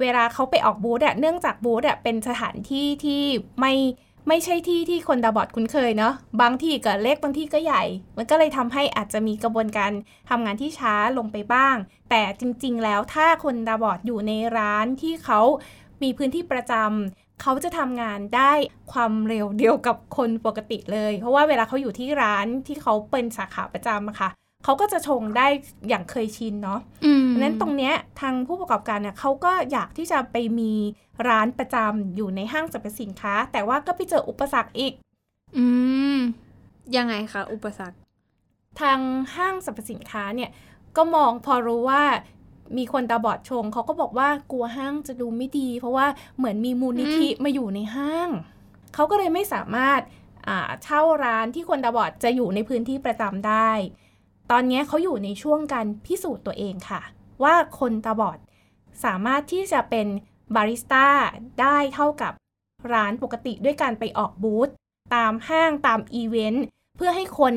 [0.00, 3.22] เวลาเขาไปออกบูธอะเนื่องจากบูธอะเป็นสถานที่ที่
[3.60, 3.74] ไม่
[4.28, 7.82] ไม่ใช่ที่ที่คนตาบอดคุ้นเคยเนาะบางที่ก็เล็กบางที่ก็ใหญ่
[8.16, 9.92] มันก็เลยทำให้อาจจะมีกระบวนการ
[10.30, 11.76] ทำงานที่ช้าลงไปบ้าง
[12.10, 15.40] แต่จริง ๆ แล้วถ้าคนตาบอดอยู่ในร้านที่เขา
[16.02, 18.52] มีพื้นที่ประจำ เขาจะทำงานได้
[18.92, 24.30] ความเร็วเดียวกับคนปกติเลย เพราะว่าเวลาเขาอยู่ที่ร้านที่เขาเป็นสาขาประจำอะค่ะ
[24.64, 25.46] เขาก็จะชงได้
[25.88, 30.72] อย่างเคยชินเนาะอืมเพราะฉะนั้นตรงเนี้ยทางผู้ประกอบการเนี่ยเขาก็อยากที่จะไปมี
[31.28, 34.92] ร้านประจำอยู่ในห้างสรรพสินค้า แต่ว่าก็ไปเจออุปสรรคอีก
[35.56, 35.66] อื
[36.16, 36.18] ม
[36.96, 37.98] ยังไงคะอุปสรรค
[38.80, 38.98] ทาง
[39.36, 40.50] ห้างสรรพสินค้าเนี่ย
[40.96, 42.02] ก็มองพอรู้ว่า
[42.78, 48.30] มีคนตาบอดชงเขาก็บอกว่ากลัวห้างจะดูไม่ดี เพราะว่าเหมือนมีมูลนิธิมาอยู่ในห้าง
[48.94, 50.00] เขาก็เลยไม่สามารถ
[50.48, 53.70] อ่าเช่าร้านที่คนตาบอดจะอยู่ในพื้นที่ประจำได้
[54.50, 57.00] ตอนนี้เขาอยู่ในช่วงการพิสูจน์ตัวเองค่ะ
[57.42, 58.38] ว่าคนตาบอด
[59.04, 60.06] สามารถที่จะเป็น
[60.54, 61.06] บาริสต้า
[61.60, 62.32] ได้เท่ากับ
[62.92, 64.68] ร้านปกติด้วยการไปออกบูธ
[65.14, 66.64] ตามห้างตามอีเวนต์
[66.96, 67.54] เพื่อให้คน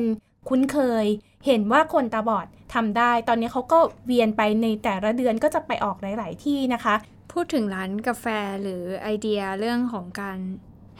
[0.48, 1.06] คุ้นเคย
[1.46, 6.94] เห็นว่าคนตาบอดทำได้ ตอนนี้เขาก็เวียนไปในแต่ละเดือนก็จะไปออกหลาย ๆ ที่นะคะ
[7.32, 8.26] พูดถึงร้านกาแฟ
[8.62, 10.38] หรือไอเดียเรื่องของการ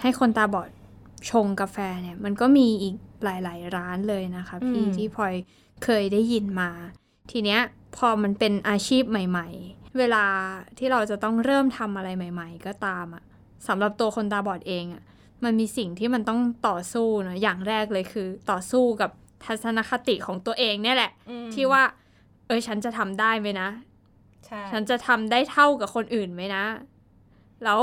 [0.00, 0.70] ให้คนตาบอด
[1.30, 5.34] ชงกาแฟเนี่ย มันก็มีอีกหลาย ๆ ร้านเลยนะคะ พี่อืมที่พลอย
[5.84, 6.70] เคยได้ยินมา
[7.30, 7.60] ทีเนี้ย
[7.96, 10.24] พอมันเป็นอาชีพใหม่ ๆ เวลา
[10.78, 13.24] ที่เราจะต้องเริ่มทำอะไรใหม่ ๆ ก็ตามอะ
[13.68, 15.02] สำหรับตัวคนตาบอดเองอะ
[15.44, 19.10] มันมีสิ่งที่มันต้องต่อสู้นะอย่างแรกเลยคือ ต่อสู้กับ
[19.44, 21.12] ทัศนคติของตัวเองเนี่ยแหละ
[21.54, 21.82] ที่ว่า
[22.46, 23.68] เออฉันจะทำได้ไหมนะ
[24.46, 26.64] ใช่ฉันจะทำได้เท่ากับคนอื่นไหมนะ
[27.64, 27.80] แล้ว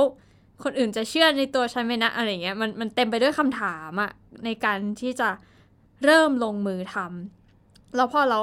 [0.63, 4.11] คนอื่นจะเชื่อในตัวฉันไหมนะอะไรเงี้ยมันมันเต็มไปด้วยคำถามอะ
[4.45, 5.29] ในการที่จะ
[6.05, 8.41] เริ่มลงมือทำแล้วพอเรา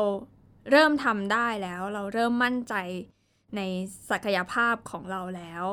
[0.70, 2.74] เริ่มทำได้แล้ว เราเริ่มมั่นใจ
[3.56, 3.60] ใน
[4.10, 5.64] ศักยภาพของเราแล้ว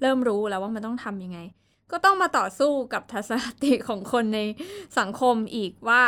[0.00, 1.38] เริ่มรู้แล้วว่ามันต้องทำยังไง
[1.90, 4.40] ก็ต้องมาต่อสู้กับทัศนคติของคนใน
[4.98, 6.02] สังคมอีกว่า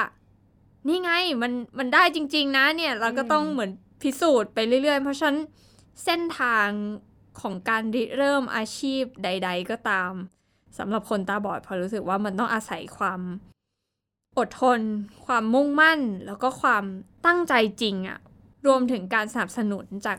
[0.89, 1.11] นี่ไง
[1.43, 3.71] มันมันได้จริง ๆ นะเนี่ยเราก็ต้องเหมือน
[4.03, 5.39] พิสูจน์ไปเรื่อยๆ เพราะฉะนั้น
[6.05, 6.69] เส้นทาง
[7.41, 10.13] ของการริเริ่มอาชีพใด ๆ ก็ตาม
[10.79, 13.21] สำหรับคนตาบอดพอรู้สึกว่ามันต้องอาศัยความ
[14.39, 14.81] อดทน
[15.27, 16.85] ความมุ่งมั่น แล้วก็ความ
[17.27, 18.19] ตั้งใจจริงอะ
[18.67, 20.17] รวมถึงการสนับสนุนจาก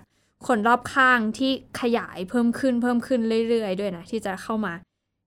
[0.47, 4.73] คนรอบข้างที่ขยายเพิ่มขึ้นเพิ่มขึ้นเรื่อยๆ ด้วยนะ ที่จะเข้ามา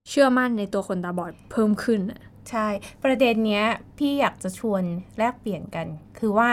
[0.09, 2.21] เชื่อมั่นในตัวคนตาบอดเพิ่มขึ้นอะ
[2.51, 2.67] ใช่
[3.05, 3.65] ประเด็นเนี้ย
[3.99, 4.83] พี่อยากจะชวน
[5.19, 5.87] แลกเปลี่ยนกัน
[6.19, 6.51] คือว่า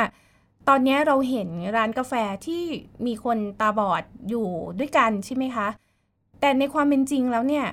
[0.68, 2.14] ตอนนี้เราเห็นร้านกาแฟ
[2.46, 2.64] ที่
[3.06, 4.48] มีคนตาบอดอยู่
[4.80, 5.68] ด้วยกันใช่ไหมคะ
[6.40, 7.68] แต่ในความเป็นจริงแล้วเนี่ย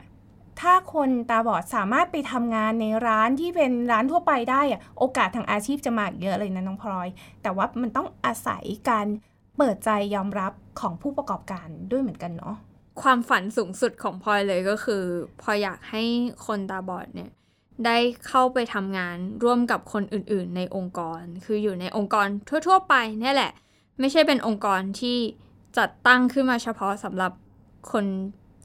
[0.61, 7.09] ถ้าคนตาบอดสามารถไปทำงานในร้านที่เป็นร้านทั่วไปได้อะโอกาสทางอาชีพจะมากเยอะเลยนะน้องพลอย
[7.43, 9.07] แต่ว่ามันต้องอาศัยการ
[9.57, 12.57] เปิดใจยอมรับของผู้ประกอบการด้วยเหมือนกันเนาะ
[13.03, 15.03] ความฝันสูงสุดของพลอยเลยก็คือ
[15.43, 16.03] พลอยอยากให้
[16.47, 17.31] คนตาบอดเนี่ย
[17.87, 22.27] ได้เข้าไปทำงานร่วมกับคนอื่นๆ ในองค์กร คืออยู่ในองค์กร
[22.67, 23.53] ทั่ว ๆ ไปนี่แหละ
[24.01, 25.19] ไม่ใช่เป็นองค์กรที่
[25.79, 27.33] จัดตั้งขึ้นมาเฉพาะสำหรับ
[27.91, 28.05] คน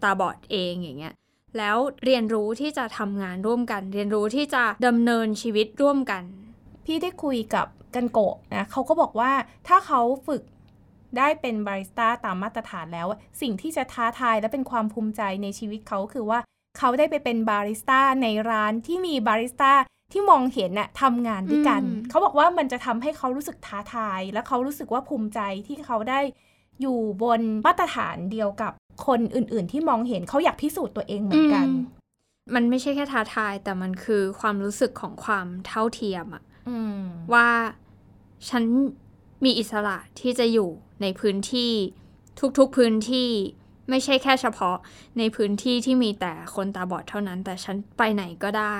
[0.03, 1.13] ตาบอดเองอย่างเงี้ย
[1.57, 6.23] แล้วเรียนรู้ที่จะทำงานร่วมกัน เรียนรู้ที่จะดำเนินชีวิตร่วมกัน
[6.85, 9.31] พี่ได้คุยกับกันโกะนะเขาก็บอกว่า
[9.67, 10.41] ถ้าเขาฝึก
[11.17, 13.07] ได้เป็นบาริสต้าตามมาตรฐานแล้ว
[13.41, 16.39] สิ่งที่จะท้าทายและเป็นความภูมิใจในชีวิตเขาคือว่า
[16.77, 19.71] เขาได้ไปเป็นบาริสต้าในร้านที่มีบาริสต้า
[20.11, 26.19] ที่มองเห็นน่ะทำงานด้วยกันอืมเขาบอกว่ามันจะทำให้เขารู้สึกท้าทาย และเขารู้สึกว่าภูมิใจที่เขาได้
[26.81, 28.73] อยู่บนมาตรฐานเดียวกับ
[29.07, 31.67] คนอื่น ๆ ที่มองเห็นเขาอยากพิสูจน์ตัวเองเหมือนกัน
[32.55, 37.01] มันไม่ใช่แค่ท้าทาย แต่มันคือความรู้สึกของความเท่าเทียมอะอืม
[37.33, 37.49] ว่า
[38.49, 38.63] ฉัน
[39.45, 40.69] มีอิสระที่จะอยู่
[41.01, 41.71] ในพื้นที่
[42.57, 43.29] ทุกๆพื้นที่
[43.89, 44.77] ไม่ใช่แค่เฉพาะ
[45.17, 48.77] ในพื้นที่ที่มีแต่คนตาบอดเท่านั้น แต่ฉันไปไหนก็ได้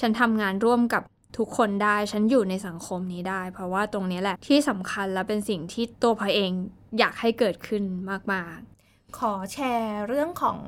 [0.00, 1.02] ฉันทำงานร่วมกับ
[1.38, 6.52] ทุกคนได้ ฉันอยู่ในสังคมนี้ได้ เพราะว่าตรงนี้แหละที่สำคัญและเป็นสิ่งที่ตัวพลอยเอง
[6.98, 7.82] อยากให้เกิดขึ้น
[8.32, 8.58] มาก
[8.88, 10.58] ๆ ขอแชร์เรื่องของ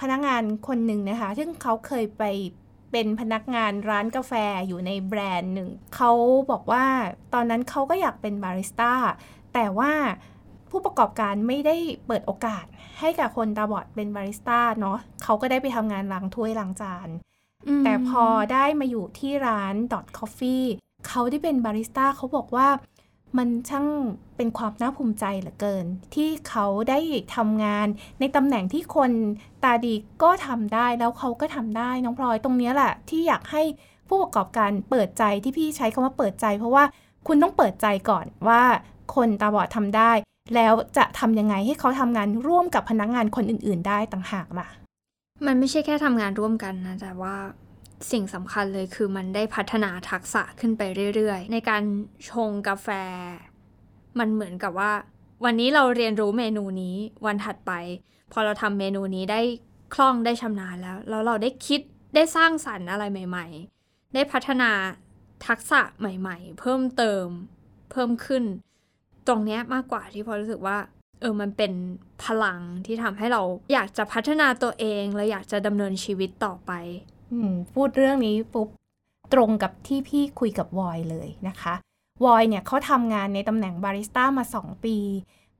[0.00, 2.24] พนักงานคนหนึ่งนะคะ ซึ่งเขาเคยไป
[2.92, 4.32] เป็นพนักงานร้านกาแฟ
[4.66, 6.10] อยู่ในแบรนด์หนึ่ง เขา
[6.50, 6.86] บอกว่า
[7.34, 8.92] ตอนนั้นเขาก็อยากเป็นบาริสต้า
[9.54, 9.92] แต่ว่า
[10.70, 12.64] ผู้ประกอบการไม่ได้เปิดโอกาส
[13.00, 20.66] ให้กับคนตาบอดเป็นบาริสต้าเนาะเขาก็ได้ไปทำงานล้างถ้วยล้างจานๆแต่พอได้มาอยู่ที่ร้าน Dot Coffee
[21.08, 22.68] เขาได้เป็นบาริสต้าเขาบอกว่า
[23.38, 23.86] มันช่าง
[24.36, 26.98] เป็นความน่าภูมิใจเหลือเกิน ที่เขาได้
[27.36, 27.86] ทำงาน
[28.20, 29.10] ในตำแหน่งที่คน
[29.64, 33.62] ตาดีก็ทำได้แล้วเขาก็ทำได้น้องพลอยตรงเนี้ยแหละที่อยากให้
[34.08, 36.84] ผู้ประกอบการเปิดใจที่พี่ใช้คำว่าเปิดใจ เพราะว่า
[37.26, 38.62] คุณต้องเปิดใจก่อนว่า
[39.14, 40.12] คนตาบอดทำได้
[40.54, 44.68] แล้วจะทำยังไงให้เขาทำงานร่วมกับพนักงานคนอื่น ๆ ได้ต่างหากล่ะ
[45.46, 47.36] มันไม่ใช่แค่ทำงานร่วมกันนะ แต่ว่า
[48.10, 50.82] สิ่งสำคัญเลยคือมันได้พัฒนาทักษะขึ้นไป
[51.14, 51.82] เรื่อย ๆ ในการ
[52.30, 52.88] ชงกาแฟ
[54.18, 54.92] มันเหมือนกับว่า
[55.44, 57.72] วันนี้เราเรียนรู้เมนูนี้วันถัดไป
[58.32, 59.40] พอเราทำเมนูนี้ได้
[59.94, 61.80] คล่องได้ชำนาญแล้ว แล้วเราได้คิด
[62.14, 63.46] ได้สร้างสรรค์อะไรใหม่
[63.80, 64.70] ๆ ได้พัฒนา
[65.46, 67.26] ทักษะใหม่ ๆ เพิ่มเติม
[67.90, 68.44] เพิ่มขึ้น
[69.28, 70.78] ตรงเนี้ยมากกว่าที่พอรู้สึกว่า
[71.20, 71.72] เออมันเป็น
[72.24, 76.72] พลังที่ทำให้เราอยากจะพัฒนาตัวเองและอยากจะดำเนินชีวิตต่อไป
[77.32, 78.68] อืมพูดเรื่องนี้ปุ๊บ
[79.32, 81.74] ตรงกับที่พี่คุยกับวอยเลยนะคะ
[82.24, 84.98] วอยเนี่ยเขาทำงานในตำแหน่งบาริสต้ามา 2 ปี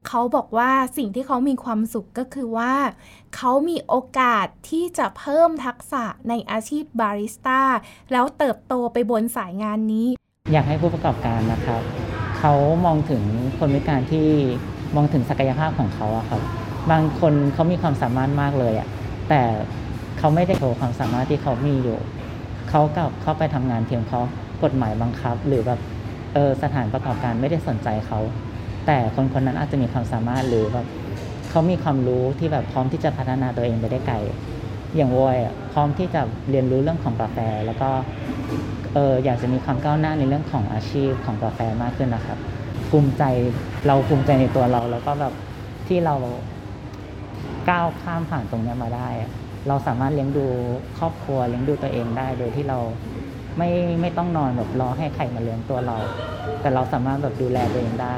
[0.08, 2.74] เขาบอกว่าสิ่งที่เขามีความสุขก็คือว่า
[3.36, 7.60] เขามีโอกาสที่จะเพิ่มทักษะในอาชีพบาริสต้า
[8.12, 10.08] แล้วเติบโตไปบนสายงานนี้
[10.52, 11.82] อยากให้ผู้ประกอบการนะครับ
[12.40, 12.54] เขา
[12.86, 13.22] มองถึง
[13.58, 14.26] คนพิการที่
[14.96, 16.40] มองถึงศักยภาพของเขาอะครับ
[16.90, 18.88] บางคนเขามีความสามารถมากเลยอะ
[19.28, 19.42] แต่
[20.18, 21.98] เขาไม่ได้โชว์ความสามารถที่เขามีอยู่
[22.70, 24.26] เขากลับเข้าไปทำงานเพียงเพราะ
[24.62, 25.80] กฎหมายบังคับ หรือแบบ
[26.34, 28.18] เออสถานประกอบการไม่ได้สนใจเขา
[28.86, 30.86] แต่คนคนนั้นอาจจะมีความสามารถหรือแบบ
[31.50, 34.16] เขามีความรู้ที่แบบพร้อมที่จะพัฒนาตัวเองไปได้ไกล
[34.96, 35.36] อย่างวอย
[35.72, 37.90] พร้อมที่จะเรียนรู้เรื่องของกาแฟ แล้วก็
[38.94, 42.38] เอออยากจะมีความก้าวหน้าในเรื่องของอาชีพของกาแฟมากขึ้นนะครับ
[42.90, 43.22] ภูมิใจ
[43.86, 45.34] เราภูมิใจในตัวเรา แล้วก็แบบ
[45.88, 46.14] ที่เรา
[47.70, 49.08] ก้าวข้ามผ่านตรงเนี้ยมาได้
[49.68, 50.46] เราสามารถเลี้ยงดู
[50.98, 52.78] ครอบครัวเลี้ยงดูตัวเองได้ โดยที่เรา
[53.58, 55.96] ไม่ไม่ต้องนอนแบบรอให้ใครมาเลี้ยงตัวเรา
[56.60, 58.16] แต่เราสามารถแบบดูแลตัวเองได้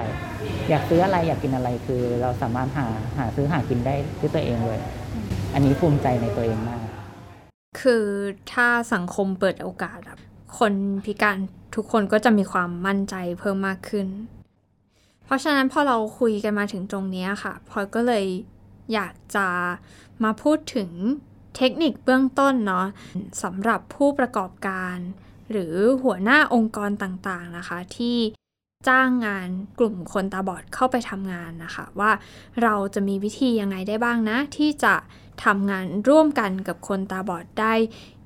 [0.68, 2.86] อยากซื้ออะไรอยากกินอะไรคือ เราสามารถหา
[3.18, 4.80] หาซื้อหากินได้ด้วยตัวเองเลย
[5.54, 6.84] อันนี้ภูมิใจในตัวเองมาก
[7.80, 8.04] คือ
[8.52, 10.18] ถ้าสังคมเปิดโอกาสอะ
[10.58, 10.72] คน
[11.04, 11.38] พิการ
[11.74, 14.06] ทุกคนก็จะมีความมั่นใจเพิ่มมากขึ้น
[15.24, 18.26] เพราะฉะนั้นพอเราคุยกันมาถึงตรงนี้ค่ะพลอยก็เลย
[18.92, 19.48] อยากจะ
[20.24, 20.90] มาพูดถึง
[21.56, 22.86] เทคนิคเบื้องต้นเนาะ
[23.42, 24.96] สำหรับผู้ประกอบการ
[25.50, 28.16] หรือหัวหน้าองค์กรต่างๆนะคะ ที่
[28.88, 32.10] จ้างงานกลุ่มคนตาบอดเข้าไปทำงานนะคะ ว่า
[32.62, 34.94] เราจะมีวิธียังไงได้บ้างนะ ที่จะ
[35.44, 37.74] ทำงานร่วมกันกับคนตาบอดได้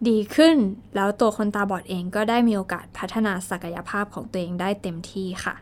[0.08, 0.56] ดีขึ้น
[0.96, 5.54] แล้วตัวคนตาบอดเองก็ได้มีโอกาสพัฒนาศักยภาพของตัวเองได้เต็มที่ค่ะ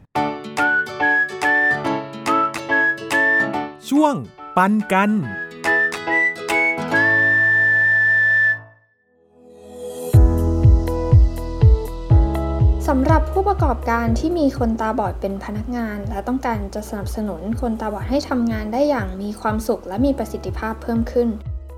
[3.89, 4.15] ช่วง
[4.57, 5.11] ปันกัน
[12.89, 21.29] สำหรับผู้ประกอบการที่มีคนตาบอดเป็นพนักงาน และต้องการจะสนับสนุนคนตาบอดให้ทำงานได้อย่างมีความสุขและมีประสิทธิภาพเพิ่มขึ้น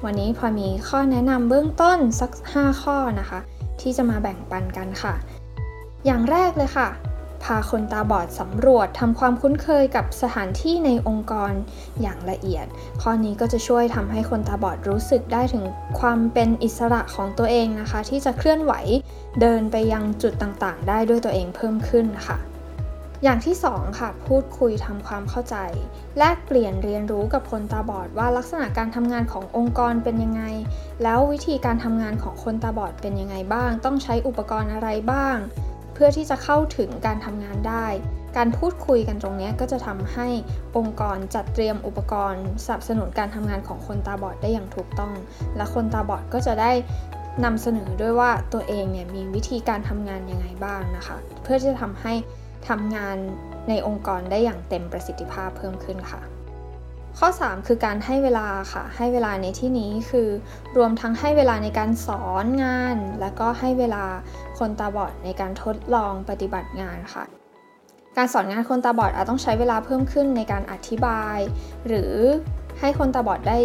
[0.04, 3.40] วันนี้พอมีข้อแนะนำเบื้องต้นสัก 5 ข้อนะคะ
[3.80, 5.14] ที่จะมาแบ่งปันกันค่ะ
[6.06, 6.88] อย่างแรกเลยค่ะ
[7.44, 11.52] พาคนตาบอดสำรวจทำความคุ้นเคยกับสถานที่ในองค์กร
[12.02, 12.66] อย่างละเอียด
[13.02, 15.64] ข้อนี้ก็จะช่วยทำให้คนตาบอดรู้สึกได้ถึง
[16.00, 18.72] ความเป็นอิสระของตัวเองนะคะ ที่จะเคลื่อนไหว
[19.40, 22.38] เดินไปยังจุดต่างๆ ได้ด้วยตัวเองเพิ่มขึ้นค่ะ
[23.22, 25.56] อย่างที่ 2 ค่ะ พูดคุยทำความเข้าใจ
[26.18, 30.42] แลกเปลี่ยนเรียนรู้กับคนตาบอดว่าลักษณะการทำงานขององค์กรเป็นยังไง
[31.02, 35.37] แล้ววิธีการทำงานของคนตาบอดเป็นยังไงบ้าง ต้องใช้อุปกรณ์อะไรบ้าง
[35.94, 37.87] เพื่อที่จะเข้าถึงการทำงานได้
[38.37, 40.29] การพูดคุยกันตรงนี้ก็จะทำให้
[40.76, 45.14] องค์กรจัดเตรียมอุปกรณ์สนับสนุนการทำงานของคนตาบอดได้อย่างถูกต้อง
[45.57, 46.72] และคนตาบอดก็จะได้
[47.44, 52.12] นำเสนอด้วยว่าตัวเองเนี่ยมีวิธีการทำงานยังไงบ้างนะคะ เพื่อที่จะทำให้
[52.68, 53.16] ทำงาน
[53.68, 56.22] ในองค์กรได้อย่างเต็มประสิทธิภาพเพิ่มขึ้นค่ะ
[57.18, 60.29] ข้อ 3 คือการให้เวลาค่ะ ให้เวลาในที่นี้คือ
[60.76, 64.05] รวมทั้งให้เวลาในการสอนงาน แล้วก็ให้เวลา
[64.59, 67.24] คนตาบอดในการทดลองปฏิบัติงานค่ะ
[68.16, 71.38] การสอนงานคนตาบอดอาจต้องใช้เวลาเพิ่มขึ้นในการอธิบาย
[71.87, 72.14] หรือ
[72.81, 73.59] ให้คนตาบอดได้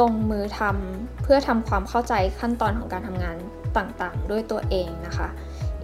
[0.00, 3.36] ลงมือทำเพื่อทำความเข้าใจขั้นตอนของการทำงาน
[3.76, 5.28] ต่างๆ ด้วยตัวเองนะคะ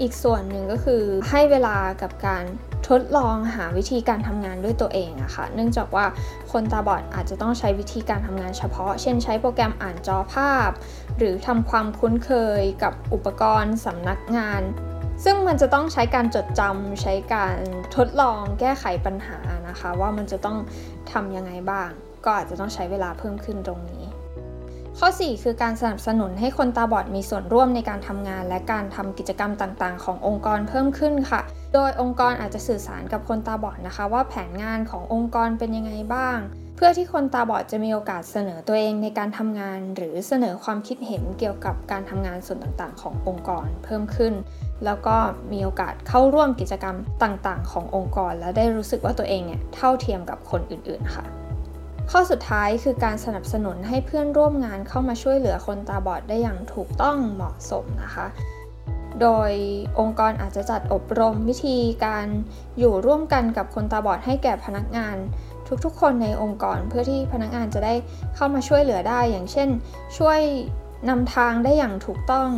[0.01, 2.45] อีกส่วนหนึ่งก็คือให้เวลากับการ
[2.89, 6.05] ทดลองหาวิธีการทำงานด้วยตัวเองอะคะ่ะ เนื่องจากว่า
[6.53, 10.71] คนตาบอดอาจจะต้องใช้วิธีการทำงานเฉพาะ เช่นใช้โปรแกรมอ่านจอภาพ
[11.19, 14.63] หรือทำความคุ้นเคยกับอุปกรณ์สำนักงาน
[15.25, 17.57] ซึ่งมันจะต้องใช้การจดจำใช้การ
[17.97, 20.59] ทดลองแก้ไขปัญหานะคะ ว่ามันจะต้อง
[21.13, 21.91] ทำยังไงบ้าง
[22.25, 24.00] ก็อาจจะต้องใช้เวลาเพิ่มขึ้นตรงนี้
[25.03, 31.41] ข้อ 4 คือการสนับสนุนให้คนตาบอดมีส่วนร่วมในการทำงาน และการทำกิจกรรมต่างๆ ขององค์กรเพิ่มขึ้นค่ะ
[31.75, 36.39] โดยองค์กรอาจจะสื่อสารกับคนตาบอดนะคะ ว่าแผนงานขององค์กรเป็นยังไงบ้าง
[36.77, 44.35] เพื่อที่คนตาบอดจะมีโอกาสเสนอตัวเองในการทำงาน หรือเสนอความคิดเห็นเกี่ยวกับการทำงานส่วนต่างๆ ขององค์กรเพิ่มขึ้น
[44.85, 45.17] แล้วก็
[45.53, 51.27] มีโอกาสเข้าร่วมกิจกรรมต่างๆ ขององค์กร และได้รู้สึกว่าตัวเองเนี่ยเท่าเทียมกับคนอื่นๆค่ะ
[52.15, 58.27] ข้อสุดท้ายคือการสนับสนุนให้เพื่อนร่วมงานเข้ามาช่วยเหลือคนตาบอดได้อย่างถูกต้องเหมาะสมนะคะ
[59.21, 59.53] โดย
[59.99, 62.27] องค์กรอาจจะจัดอบรมวิธีการ
[62.79, 65.17] อยู่ร่วมกันกับคนตาบอดให้แก่พนักงาน
[65.85, 67.95] ทุกๆ คนในองค์กรเพื่อที่พนักงานจะได้
[68.37, 69.69] เข้ามาช่วยเหลือได้ อย่างเช่น
[70.19, 70.41] ช่วย
[71.09, 72.51] นำทางได้อย่างถูกต้อง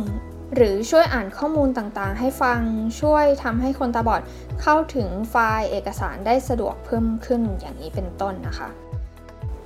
[0.55, 2.59] หรือช่วยอ่านข้อมูลต่างๆ ให้ฟัง
[3.01, 4.21] ช่วยทำให้คนตาบอด
[4.61, 8.82] เข้าถึงไฟล์เอกสารได้สะดวกเพิ่มขึ้นอย่างนี้เป็นต้นนะคะ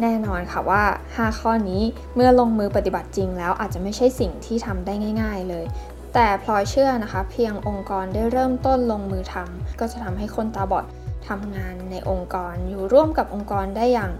[0.02, 0.84] แน่นอนค่ะว่า
[1.16, 1.82] 5 ข้อนี้
[2.16, 5.66] เมื่อลงมือปฏิบัติจริงแล้วอาจจะไม่ใช่สิ่งที่ทำได้ง่าย ๆ เลย
[6.14, 10.86] แต่พลอยเชื่อนะคะ เพียงองค์กรได้เริ่มต้นลงมือทำก็จะทำให้คนตาบอด
[11.28, 14.12] ทำงานในองค์กรอยู่ร่วมกับองค์กรได้อย่าง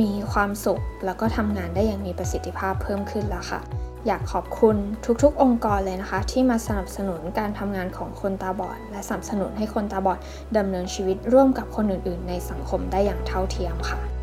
[0.00, 3.60] มีความสุข แล้วก็ทำงานได้อย่างมีประสิทธิภาพเพิ่มขึ้นแล้วค่ะ
[4.06, 4.76] อยากขอบคุณ
[5.22, 10.18] ทุกๆ องค์กรเลยนะคะ ที่มาสนับสนุนการทำงานของคนตาบอด และสนับสนุนให้คนตาบอด
[10.56, 14.13] ดำเนินชีวิตร่วมกับคนอื่น ๆ ในสังคมได้อย่างเท่าเทียมค่ะ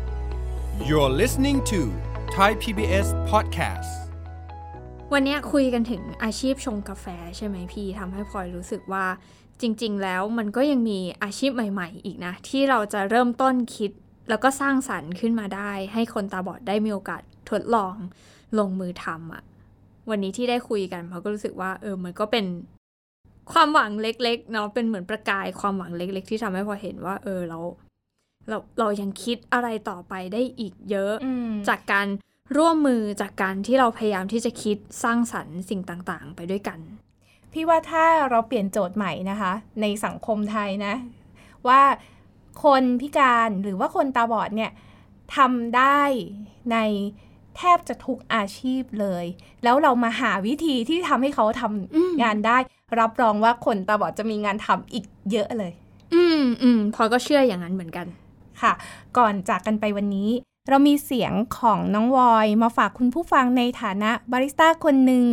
[0.80, 1.80] You're listening to
[2.36, 3.90] Thai PBS Podcast
[5.12, 7.06] วันนี้คุยกันถึงอาชีพชงกาแฟ
[7.36, 9.06] ใช่ไหมพี่ทำให้พลอยรู้สึกว่า
[9.60, 13.90] จริง ๆ แล้วมันก็ยังมีอาชีพใหม่ ๆ อีกนะ ที่เราจะเริ่มต้นคิด
[14.28, 17.94] แล้วก็สร้างสรรค์ขึ้นมาได้ ให้คนตาบอดได้มีโอกาสทดลอง
[18.58, 19.42] ลงมือทำอะ่ะ
[20.10, 22.44] วันนี้ที่ได้คุยกันพลอยก็รู้สึกว่าเออมันก็เป็น
[23.52, 27.58] ความหวังเล็กๆเนาะเป็นเหมือนประกายความหวังเล็ก ๆ ที่ทำให้พลอยเห็นว่า เออเรา
[28.48, 32.06] เราเรายังคิดอะไรต่อไปได้อีกเยอะอืมจากการ
[32.56, 36.78] ร่วมมือจากการที่เราพยายามที่จะคิดสร้างสรรค์สิ่งต่างๆ ไปด้วยกัน
[37.52, 40.94] พี่ว่าถ้าเราเปลี่ยนโจทย์ใหม่นะคะ ในสังคมไทยนะ
[41.68, 41.82] ว่า
[42.64, 44.70] คนพิการหรือว่าคนตาบอดเนี่ย
[45.36, 46.02] ทำได้
[46.72, 46.78] ใน
[47.56, 49.24] แทบจะทุกอาชีพเลย
[49.62, 52.58] แล้วเรามาหาวิธีที่ทำให้เขาทำอืมงานได้
[53.00, 55.72] รับรองว่าคนตาบอดจะมีงานทำอีกเยอะเลย
[56.14, 58.06] อืมอืมพลอยก็เชื่ออย่างนั้นเหมือนกัน
[58.62, 58.72] ค่ะ
[59.18, 60.30] ก่อนจากกันไปวันนี้
[60.68, 65.24] เรามีเสียงของน้องวอยมาฝากคุณผู้ฟังในฐานะบาริสต้าคนหนึ่ง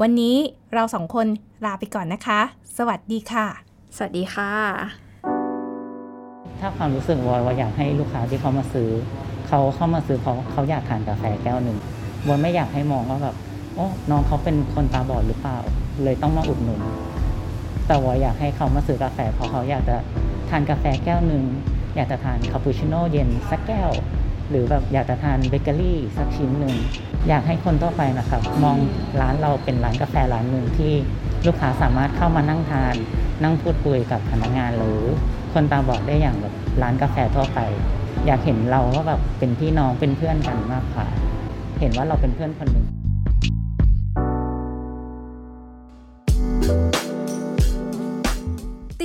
[0.00, 0.36] วันนี้
[0.74, 1.26] เราสองคน
[1.64, 2.40] ลาไปก่อนนะคะ
[2.76, 3.46] สวัสดีค่ะ
[3.96, 4.52] สวัสดีค่ะ
[6.60, 8.90] ถ้าความรู้สึกวอยว่าอยากให้ลูกค้าที่เขามาซื้อ
[9.48, 11.78] เขาเข้ามาซื้อเพราะเขาอยากทานกาแฟแก้วหนึ่ง
[12.26, 13.34] วอยไม่อยากให้มองว่าแบบ
[13.74, 15.58] โอ้น้องเขาเป็นคนตาบอดหรือเปล่า
[16.02, 16.80] เลยต้องมาอุดหนุน
[17.86, 19.96] แต่วอยอยากให้เขามาซื้อกาแฟเพราะเขาอยากจะ
[20.50, 21.42] ทานกาแฟแก้วหนึ่ง
[21.96, 23.90] อยากจะทานคาปูชิโน่เย็นสักแก้ว
[24.50, 26.74] หรือแบบอยากจะทานเบเกอรี่สักชิ้นหนึ่ง
[27.28, 28.76] อยากให้คนทั่วไปนะครับ มอง
[29.20, 30.92] ร้านเราเป็นร้านกาแฟร้านหนึ่งที่
[31.46, 32.94] ลูกค้าสามารถเข้ามานั่งทาน
[33.42, 35.00] นั่งพูดคุยกับพนักงานหรือ
[35.52, 37.60] คนตาบอดได้อย่างแบบร้านกาแฟทั่วไป
[38.26, 41.06] อยากเห็นเราว่าแบบเป็นพี่น้องเป็นเพื่อนกันมากกว่า
[41.80, 42.86] เห็นว่าเราเป็นเพื่อนคนหนึ่ง